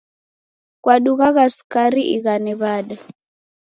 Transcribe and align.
Kwadungagha 0.81 1.43
sukari 1.55 2.01
ighane 2.15 2.51
w'ada? 2.59 2.95